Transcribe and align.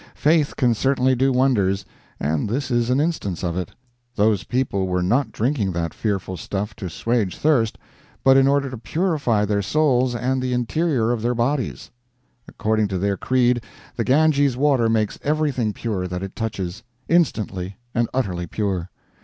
Faith 0.15 0.55
can 0.55 0.73
certainly 0.73 1.15
do 1.15 1.31
wonders, 1.31 1.85
and 2.19 2.49
this 2.49 2.71
is 2.71 2.89
an 2.89 2.99
instance 2.99 3.43
of 3.43 3.55
it. 3.55 3.69
Those 4.15 4.43
people 4.45 4.87
were 4.87 5.03
not 5.03 5.31
drinking 5.31 5.73
that 5.73 5.93
fearful 5.93 6.37
stuff 6.37 6.75
to 6.77 6.87
assuage 6.87 7.37
thirst, 7.37 7.77
but 8.23 8.35
in 8.35 8.47
order 8.47 8.67
to 8.71 8.79
purify 8.79 9.45
their 9.45 9.61
souls 9.61 10.15
and 10.15 10.41
the 10.41 10.53
interior 10.53 11.11
of 11.11 11.21
their 11.21 11.35
bodies. 11.35 11.91
According 12.47 12.87
to 12.87 12.97
their 12.97 13.15
creed, 13.15 13.63
the 13.95 14.03
Ganges 14.03 14.57
water 14.57 14.89
makes 14.89 15.19
everything 15.21 15.71
pure 15.71 16.07
that 16.07 16.23
it 16.23 16.35
touches 16.35 16.81
instantly 17.07 17.77
and 17.93 18.09
utterly 18.11 18.47
pure. 18.47 18.89